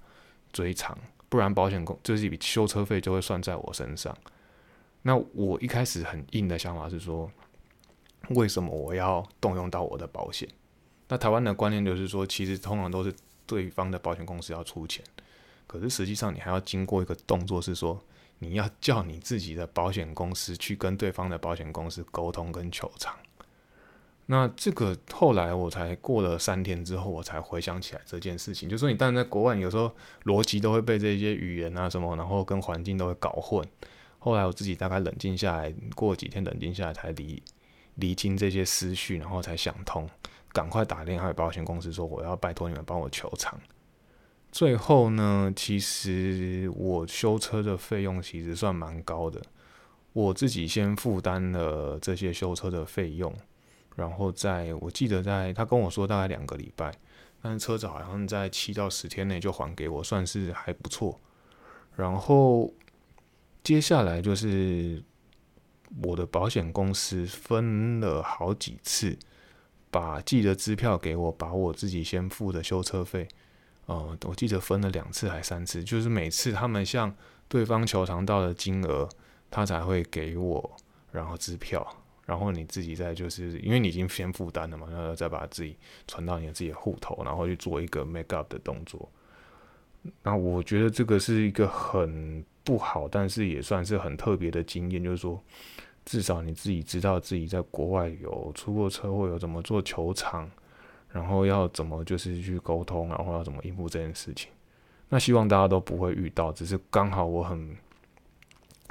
[0.51, 0.97] 追偿，
[1.29, 4.17] 不然保险公这是一笔修车费就会算在我身上。
[5.03, 7.29] 那我一开始很硬的想法是说，
[8.29, 10.49] 为什么我要动用到我的保险？
[11.07, 13.13] 那台湾的观念就是说，其实通常都是
[13.45, 15.05] 对方的保险公司要出钱，
[15.67, 18.01] 可是实际上你还要经过一个动作，是说
[18.39, 23.15] 你要叫你自己的保险公司去跟对方的保险公司沟通跟求偿。
[24.25, 28.69] 那这个后来我才过了三天之后，我才回想起来这件事情。
[28.69, 29.93] 就说你当然在国外，有时候
[30.23, 33.67] 逻辑都会被这些语言啊什么，然后跟环境都会搞混。
[34.19, 37.43] 后来我自己大概冷静下来，过几天冷静下来，才理
[37.95, 40.09] 理清这些思绪，然后才想通，
[40.53, 43.59] 赶快打电话给保险公司说我要拜托你们帮我求偿。
[44.53, 49.41] 最后呢，其实我修车的费用其实算蛮高的，
[50.13, 53.33] 我自己先负担了这些修车的费用。
[53.95, 56.93] 然后在我记得，在他跟我说大概两个礼拜，
[57.41, 61.19] 但是车子好像在七到十天内就还给我，算是还不错。
[61.95, 62.71] 然后
[63.63, 65.03] 接下来就是
[66.03, 69.17] 我的保险公司分了好几次，
[69.89, 73.27] 把寄的支票给我，把我自己先付的修车费，
[73.85, 77.13] 呃，我记得分了两次还三次，就是每次他们向
[77.47, 79.07] 对方求偿到的金额，
[79.51, 80.75] 他才会给我，
[81.11, 81.85] 然后支票。
[82.25, 85.75] 然后你自己再就是因为你已经先负担了嘛，然后再把自己
[86.07, 89.09] 存到你自己户头，然后去做一个 make up 的动作。
[90.21, 95.37] 那我觉得这个是一个很不好，但是也算是很特别的经验，就是说
[96.05, 100.49] 至少你自己知道自己在国外有出过车祸，有怎么做球场，
[101.13, 104.51] 然后要怎么就是去沟通，然后要怎么应付这件事情。
[105.09, 107.77] 那希望大家都不会遇到，只是刚好我很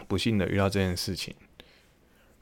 [0.07, 1.35] 不幸的遇到这件事情。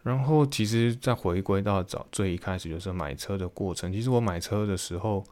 [0.02, 3.92] 然后，其实再回归到早最一开始，就是买车的过程。
[3.92, 5.24] 其实我买车的时候，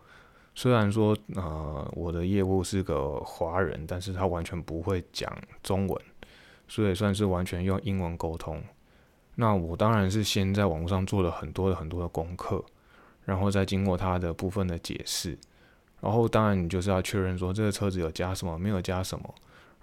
[0.54, 5.30] 虽然说呃我的业务是个华人，但是他完全不会讲
[5.62, 6.02] 中文，
[6.66, 8.62] 所以算是完全用英文沟通。
[9.37, 12.62] 那我当然是先在网络上做了很多的很多的功课，
[13.29, 15.37] 然后再经过他的部分的解释，
[16.01, 19.35] 然后当然你就是要确认说这个车子有加什么，没有加什么。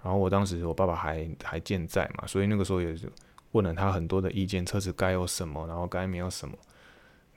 [0.02, 3.08] 然后我当时我爸爸还还健在嘛，所以那个时候也是。
[3.52, 6.54] 问了他很多的意见，车子该有什么，然后该没有什么，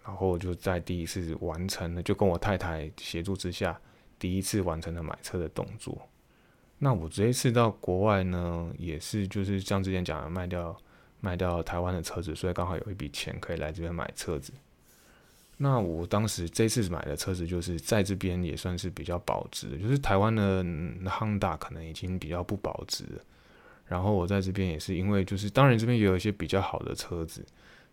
[0.03, 3.79] 然后就在第一次完成了，就跟我太太协助之下，
[4.17, 5.97] 第一次完成了买车的动作。
[6.77, 10.75] 那我这一次到国外呢，也是就是像之前讲的，卖掉
[11.21, 14.51] 卖掉台湾的车子，所以刚好有一笔钱可以来这边买车子。
[15.61, 23.03] 那我当时这次买的车子就是在这边也算是比较保值，就是台湾的 Honda 可能已经比较不保值。
[23.85, 27.43] 然后我在这边也是因为就是，当然这边也有一些比较好的车子，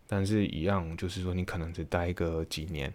[0.07, 2.93] 但是一样就是说你可能只待个几年，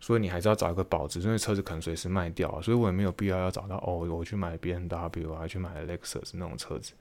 [0.00, 6.92] 所以你还是要找一个保值，因为车子可能随时卖掉，所以我也没有必要要找到哦，我去买 B N W 啊，去买 Lexus 那种车子，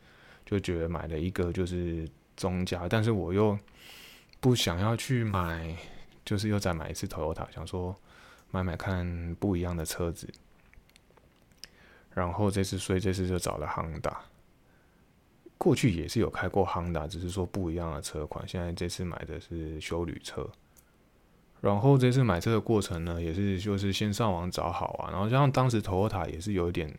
[0.45, 3.57] 就觉得买了一个就是中价，但是我又
[4.39, 5.75] 不想要去买，
[6.27, 7.95] 就是又再买一次 Toyota，想说
[8.51, 10.27] 买买看不一样的车子，
[12.13, 14.13] 然后这次所以这次就找了 Honda。
[15.57, 18.45] 过去也是有开过 Honda，只是说不一样的车款。
[18.45, 20.45] 现在这次买的是修旅车，
[21.61, 26.93] 然后这次买车的过程呢，也是就是先上网找好啊，然后像当时 Toyota 也是有一点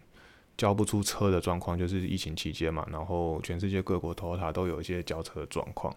[0.56, 5.94] 交不出车的状况，就是疫情期间嘛，然后全世界各国 Toyota 都有一些交车的状况，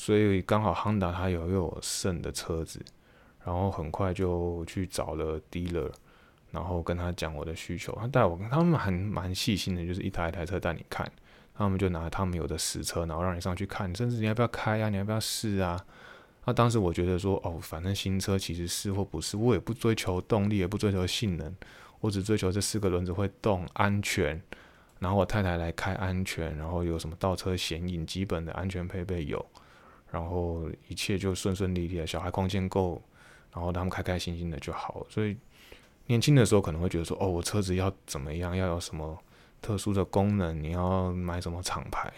[0.00, 2.82] 所以刚好 Honda 它有又有剩的车子，
[3.44, 5.90] 然后很快就去找了 dealer，
[6.50, 11.06] 然后跟他讲我的需求，他带我，他们还蛮细心的，就是一台一台车带你看。
[11.54, 14.88] 他们就拿他们有的实车，然后让你上去看，甚至你要不要开啊？
[14.88, 15.78] 你要不要试啊？
[16.46, 21.54] 那当时我觉得说，哦，反正新车其实是或不是，我也不追求动力，也不追求性能，
[22.00, 24.40] 我只追求这四个轮子会动，安全。
[24.98, 29.44] 然后我太太来开安全，然后有什么倒车显影，基本的安全配备有，
[30.10, 33.02] 然后一切就顺顺利利的，小孩空间够，
[33.52, 35.06] 然后他们开开心心的就好。
[35.08, 35.36] 所以
[36.06, 39.18] 年轻的时候可能会觉得说，哦，我车子要怎么样，要有什么。
[39.62, 42.10] 特殊的功能，你要买什么厂牌？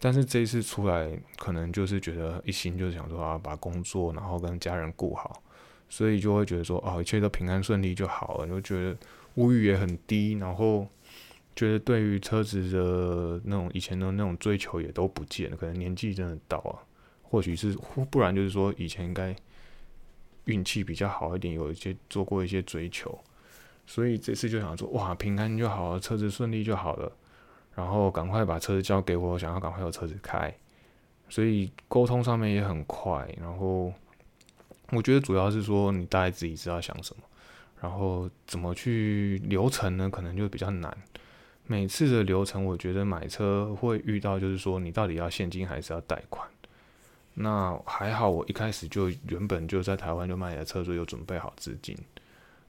[0.00, 1.06] 但是这一次出来，
[1.36, 5.42] 可能就是觉得一心就是想说啊，把工作然后跟家人顾好，
[5.90, 8.96] 所以就会觉得说哦，一切都平安顺利就好了，就觉得
[9.34, 10.88] 物欲也很低，然后
[11.54, 16.80] 觉得对于车子的那种以前的那种追求也都不见了，可能年纪真的到啊，
[17.32, 17.74] 或许是
[18.10, 19.34] 不然就是说以前应该
[20.44, 23.18] 运气比较好一点，有一些做过一些追求。
[23.86, 27.10] 所以这次就想说，哇，平安就好，车子顺利就好了，
[27.74, 30.54] 然后赶快把车子交给我，想要赶快有车子开，
[31.30, 33.26] 所以沟通上面也很快。
[33.40, 33.90] 然后
[34.90, 37.22] 我觉得主要是说，你大概自己知道想什么，
[37.80, 40.10] 然后怎么去流程呢？
[40.10, 40.94] 可能就比较难。
[41.66, 46.46] 每次的流程，我觉得买车会遇到，就是说你到底要现金还是要贷款。
[47.34, 51.96] 那还好，我一开始就原本就在台湾就卖的车，所以有准备好资金。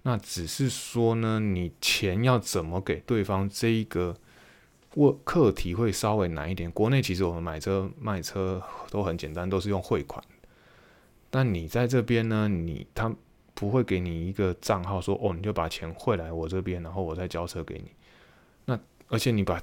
[0.04, 4.16] 那只是说呢，你钱要怎么给对方这一个
[4.96, 6.70] 问课题会稍微难一点。
[6.72, 10.24] 国内其实我们买车卖车都很简单，都是用汇款。
[11.30, 13.14] 但你在这边呢，你他
[13.54, 17.92] 不会给你一个账号说哦，你就把钱汇来我这边，然后我再交车给你。
[19.14, 19.62] 而且你把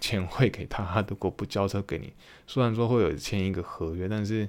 [0.00, 2.12] 钱汇给，他如果不交车给你，
[2.44, 4.48] 虽然说会有签一个合约，但是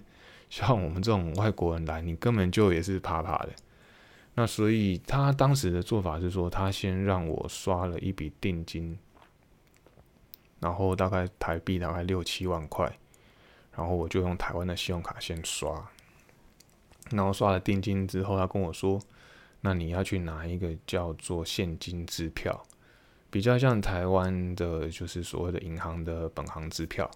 [0.50, 3.50] 像我们这种外国人来，你根本就也是怕怕的。
[4.34, 8.98] 那所以他当时的做法是说，他先让我刷了一笔定金，
[10.60, 12.92] 然后大概台币大概六七万块，
[13.76, 15.88] 然后我就用台湾的信用卡先刷，
[17.12, 19.00] 然后刷了定金之后，他跟我说，
[19.60, 22.66] 那你要去拿一个叫做现金支票，
[23.32, 27.10] 比较像台湾的，就是所谓的银行的本行支票，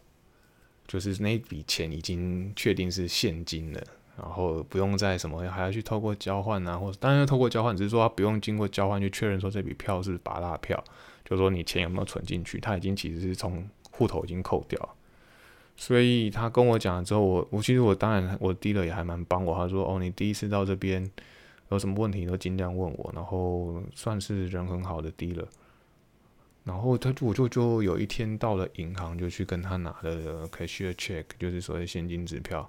[0.88, 3.84] 就是那笔钱已经确定是现金了。
[4.18, 10.82] 然后不用再什么还要去透过交换啊，或者当然要透过交换，只是说他不用经过交换去确认说这笔票是拔大票，
[11.26, 14.80] 就是说你钱有没有存进去，他已经其实是从户头已经扣掉。
[15.76, 21.12] 所以他跟我讲了之后，我我其实我当然我低了也还蛮帮我，他说哦你第一次到这边
[21.72, 25.46] 有什么问题都尽量问我，然后算是人很好的低了。
[26.66, 32.66] 然后他就我就就有一天到了银行就去跟他拿了 cashier check，就是所谓现金支票。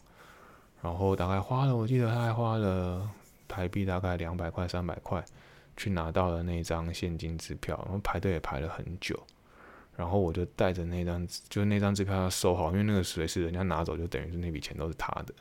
[0.82, 3.11] 然后大概花了，我记得他还花了
[3.48, 5.24] 台币大概两百块、三百块，
[5.78, 7.74] 去拿到了那张现金支票。
[7.87, 9.18] 然后排队也排了很久。
[9.96, 15.35] 然后我就带着那张，就那张支票要收好，因为那个随时人家拿走，就等于是那笔钱都是他的。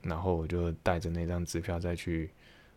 [0.00, 2.30] 然后我就带着那张支票再去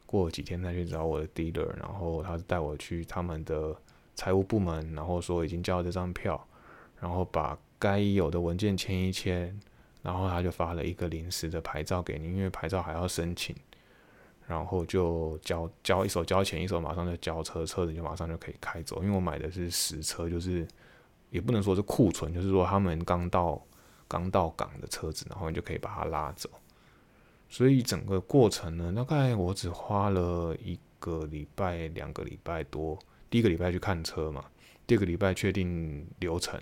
[0.05, 3.73] 过几天再去找我的 dealer，然后他带我去他们的
[4.15, 6.47] 财务部门，然后说已经交了这张票，
[6.99, 9.59] 然后把该有的文件签一签。
[10.01, 13.55] 然后他就发了一个临时的牌照给你，因为牌照还要申请，
[14.45, 19.01] 然后就交交一手交钱，一手马上就交车，车子就马上就可以开走。
[19.01, 20.67] 因为我买的是实车，就是
[21.31, 23.59] 也不能说是库存，就是说他们刚到
[24.07, 26.47] 刚到港的车子，然后你就可以把它拉走。
[27.49, 32.95] 所以整个过程呢，大概我只花了一个礼拜、两个礼拜多。
[33.29, 34.45] 第一个礼拜去看车嘛，
[34.85, 36.61] 第二个礼拜确定流程。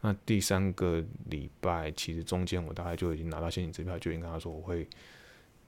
[0.00, 4.86] 那第三个礼拜，其实中间我大概就已经拿到现金支票，就已经跟他说我会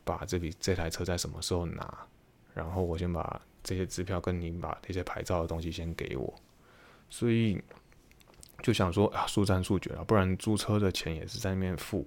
[0.05, 2.07] 把这笔这台车在什么时候拿，
[2.53, 6.35] 然后我先把这些支票跟你把这些牌照的东西先给我，
[7.09, 7.59] 所以
[8.62, 12.07] 就想说啊，速战速决了，不然租车的钱也是在那边付，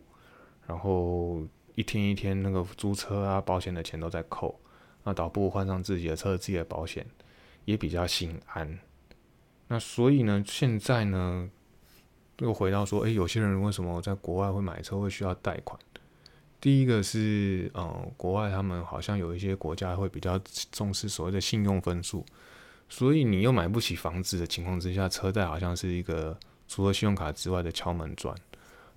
[0.68, 1.42] 然后
[1.74, 4.60] 一天一天那个租车啊保险的钱都在扣，
[5.04, 7.04] 那倒不如换上自己的车自己的保险。
[7.66, 8.80] 也比较心安。
[9.68, 11.50] 那所以呢，现在呢。
[12.42, 15.78] 又回到说，诶，有些人为什么在国外会买车会需要贷款？
[16.62, 20.40] 第一个是，嗯，国外他们好像有一些国家会比较
[20.72, 22.26] 重视所谓的信用分数，
[22.88, 28.34] 所以你又买不起房子的情况之下，车贷好像是一个除了信用卡之外的敲门砖。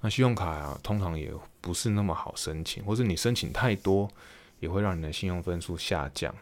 [0.02, 4.08] 那信用卡啊，通常也不是那么好申请，或者你申请太多，
[4.60, 6.32] 也会让你的信用分数下降。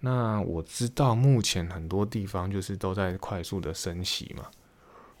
[0.00, 4.46] 那我知道目前很多地方就是都在快速的升息嘛。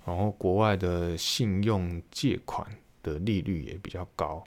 [0.06, 2.66] 然后国外的信用借款
[3.02, 4.42] 的利率也比较高，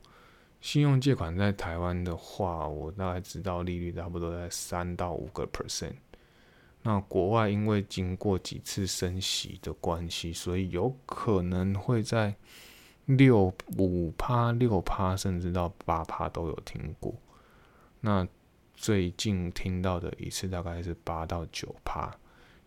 [0.60, 5.93] 信用借款在台湾的话，我大概知道利率差不多在三到五个 percent。
[6.82, 12.36] 那国外因为经过几次升息的关系，所以有可能会在
[13.06, 17.13] 六五趴、六趴，甚至到八趴都有听过。
[18.02, 18.28] 那
[18.75, 22.13] 最近听到的一次大概是八到九趴，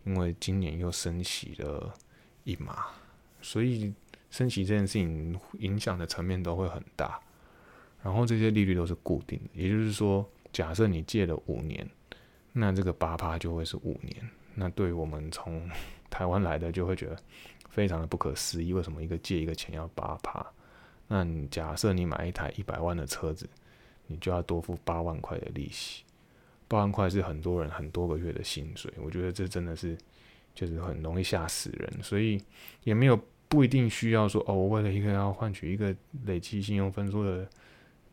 [0.04, 1.94] 因为今年又升息了。
[2.48, 2.86] 一码，
[3.42, 3.92] 所以
[4.30, 7.20] 升息这件事情影响的层面都会很大。
[8.04, 11.84] 然后这些利率都是固定的，也就是说，假设你借了五年，
[12.52, 14.30] 那这个八趴就会是五年。
[14.54, 15.68] 那对于我们从
[16.08, 17.18] 台湾来的，就会觉得
[17.68, 20.46] 非常的不可思议，为什么一个借一个钱要八趴？
[21.08, 23.50] 那你假设你买一台一百万的车子，
[24.06, 26.04] 你就要多付八万块的利息。
[26.68, 29.96] 八万块是很多人很多个月的薪水，我觉得这真的是。
[30.56, 32.42] 就是很容易吓死人，所以
[32.82, 35.94] 也没有不一定需要说哦，我为了一个要换取一个
[36.24, 37.46] 累积信用分数的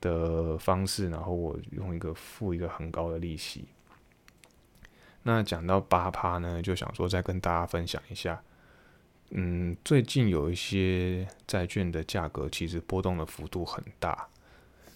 [0.01, 3.63] 的方式，然后我用一个付一个很高的利息。
[5.21, 8.43] 那讲到八趴呢，就想说再跟大家分享一下，
[9.29, 14.27] 嗯，最近有一些债券的价格其实波动的幅度很大，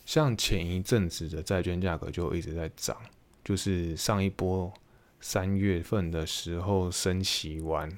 [0.07, 2.97] 像前一阵子的债券价格就一直在涨，
[3.43, 4.73] 就是上一波。
[5.19, 7.89] 三月份的时候升息完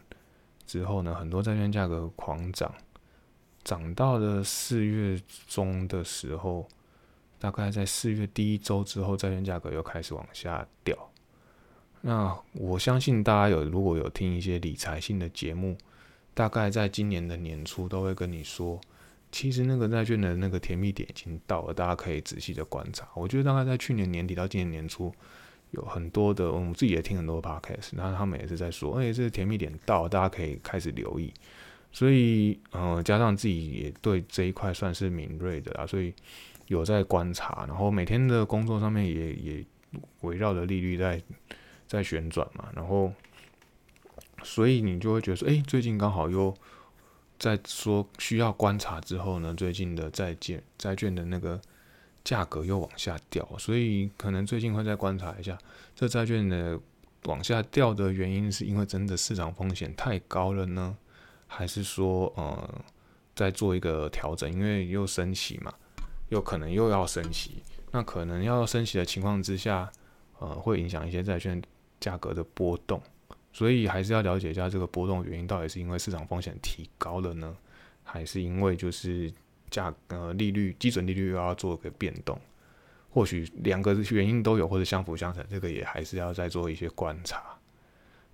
[0.65, 2.73] 之后呢，很多债券价格狂涨，
[3.63, 6.65] 涨到了四月中的时候，
[7.37, 10.97] 大概在四月第一周之后，债券价格又开始往下掉。
[12.01, 15.77] 那我相信大家有如果有听一些理财性的节目，
[16.33, 18.79] 大概在今年的年初都会跟你说，
[19.31, 23.07] 其实那个债券的那个甜蜜点已经到了，大家可以仔细的观察。
[23.15, 25.13] 我觉得大概在去年年底到今年年初，
[25.71, 31.33] 有很多的我们自己也听很多 podcast，然后他们也是在说，哎，这个甜蜜点到，大家可以开始留意。
[31.91, 36.13] 所以，呃，加上自己也对这一块算是敏锐的啦，所以
[36.67, 39.65] 有在观察，然后每天的工作上面也也
[40.21, 41.19] 围绕着利率在
[41.87, 43.11] 在旋转嘛，然后，
[44.43, 46.55] 所以你就会觉得说，哎，最近刚好又
[47.39, 51.59] 在说需要观察之后呢，最近的债券债券的那个
[52.23, 55.57] 价格又往下掉，所以可能最近会再观察一下，
[55.95, 56.77] 这债券的
[57.23, 60.95] 往下掉的原因是因为真的市场风险太高了呢？
[61.47, 62.81] 还是说，呃，
[63.33, 65.73] 再做一个调整，因为又升息嘛，
[66.27, 69.91] 又可能又要升息，那可能要升息的情况之下，
[70.37, 71.59] 呃，会影响一些债券
[71.99, 73.01] 价格的波动，
[73.51, 77.55] 所以还是要了解一下这个波动原因到底是因为市场风险提高了呢，
[78.03, 79.31] 还是因为就是
[79.69, 82.39] 价呃利率基准利率又要做个变动，
[83.09, 87.43] 或许两个原因都有，或者相辅相成，这个也还是要再做一些观察，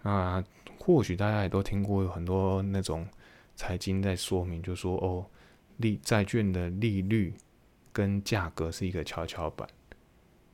[0.02, 0.44] 那。
[0.78, 3.08] 或许大家也都听过有很多那种
[3.56, 5.26] 财经在说明，就说哦，
[5.78, 7.34] 利债券的利率
[7.92, 9.68] 跟价格是一个跷跷板，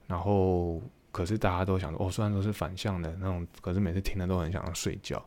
[0.08, 0.82] 然后
[1.12, 5.24] 可是大家都想说哦，虽然说是反向的那种，可是每次听了都很想要睡觉。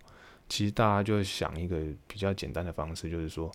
[0.49, 3.51] 其实大家就想一个比较简单的方式，就是说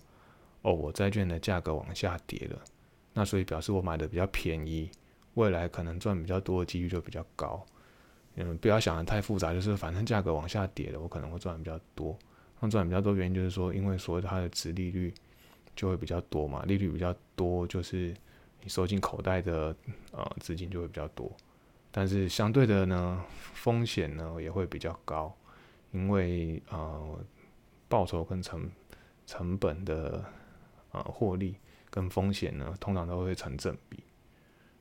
[0.62, 2.58] 哦，我债券的价格往下跌了，
[3.12, 4.90] 那所以表示我买的比较便宜，
[5.34, 7.64] 未来可能赚比较多的几率就比较高。
[8.36, 12.16] 嗯，不要想的太复杂，就是反正价格往下跌了，我可能会赚的比较多。
[12.60, 15.12] 那赚比较多原因就是说，因为所谓它的值利率
[15.74, 18.14] 就会比较多嘛，利率比较多，就是
[18.62, 19.74] 你收进口袋的
[20.12, 21.30] 呃资金就会比较多。
[21.90, 23.24] 但是相对的呢，
[23.54, 25.34] 风险呢也会比较高，
[25.92, 27.18] 因为呃
[27.88, 28.70] 报酬跟成
[29.26, 30.24] 成本的
[30.92, 31.56] 呃获利
[31.90, 34.02] 跟风险呢，通常都会成正比。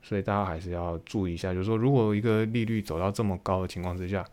[0.02, 4.26] 所以大家还是要注意一下，就是说，如果一个利率走到这么高的情况之下，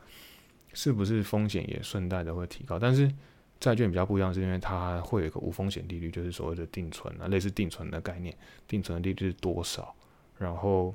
[0.73, 2.79] 是不是风险也顺带的会提高？
[2.79, 3.13] 但是
[3.59, 8.33] 债券比较不一样，是因为它会有一个无风险利率，就是所谓的定存啊，类似定存的概念。
[8.69, 9.93] 定存的利率是多少？
[10.39, 10.95] 然后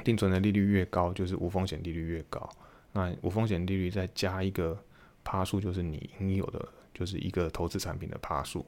[0.00, 2.48] 定存的利率越高，就是无风险利率越高。
[2.92, 4.78] 那无风险利率再加一个
[5.22, 8.64] 趴数，就是你应有的，就是一个投资产品的趴数。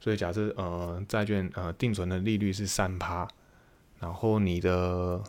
[0.00, 3.28] 所以假设呃债券呃定存的利率是三趴。
[3.98, 5.24] 然后你的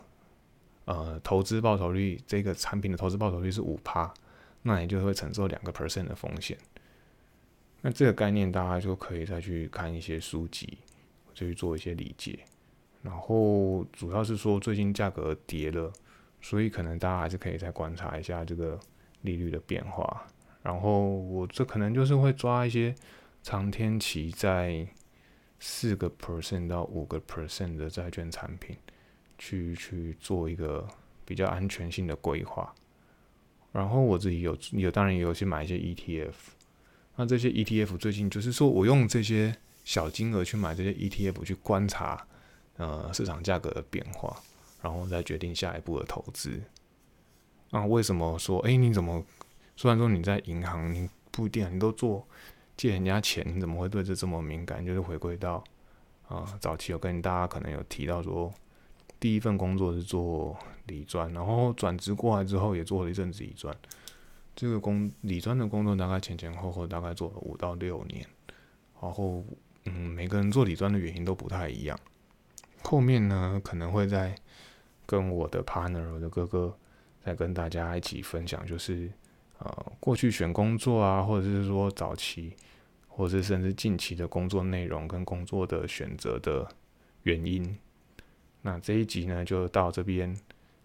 [0.84, 4.12] 呃投资报酬率，这个产品的投资报酬率是五趴，
[4.60, 6.54] 那你就会承受两个 percent 的风险。
[7.80, 10.76] 那这个概念大家就可以再去看一些书籍，
[11.32, 12.40] 就去做一些理解。
[13.02, 15.92] 然后主要是说最近价格跌了，
[16.40, 18.78] 所以可能大家还是可以再观察一下这个
[19.22, 20.26] 利率的变化。
[20.62, 22.94] 然后我这可能就是会抓一些
[23.42, 24.86] 长天期在。
[25.60, 28.76] 四个 percent 到五个 percent 的债券产品，
[29.38, 30.86] 去去做一个
[31.24, 32.72] 比较安全性的规划。
[33.72, 36.32] 然后我自己有有当然也有去买一些 ETF。
[37.16, 42.24] 那这些 ETF 最近就是说我用这些小金额去买这些 ETF 去观察
[42.78, 44.34] 呃市场价格的变化，
[44.80, 46.58] 然后再决定下一步的投资。
[47.70, 49.22] 那为什么说哎你怎么
[49.76, 52.26] 虽然说你在银行你不一定你都做？
[52.76, 54.86] 借人家钱，你怎么会对这这么敏感？
[54.86, 55.64] 就是回归到
[56.28, 58.54] 啊，早期有跟大家可能有提到说，
[59.18, 60.56] 第一份工作是做
[60.86, 63.76] 理专，然后转职过来之后也做了一阵子理专。
[64.54, 68.24] 这个工理专的工作大概前前后后大概做了五到六年，
[69.02, 69.44] 然后
[69.86, 71.98] 嗯，每个人做理专的原因都不太一样。
[72.88, 74.34] 后面呢，可能会在
[75.04, 76.76] 跟我的 partner 我的哥哥
[77.24, 79.10] 再跟大家一起分享，就是
[79.58, 82.54] 呃，过去选工作啊，或者是说早期。
[83.10, 86.64] 或者是甚至近期的工作内容跟工作的选择的
[87.24, 87.76] 原因，
[88.62, 90.32] 那这一集呢就到这边。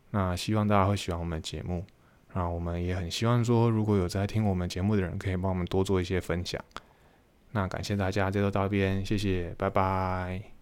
[0.10, 1.86] 那希望大家会喜欢我们的节目，
[2.34, 6.60] 那我们也很希望说，如果有在听我们节目的人，可以帮我们多做一些分享。
[7.52, 10.53] 那感谢大家，这就到这边，谢谢，拜拜。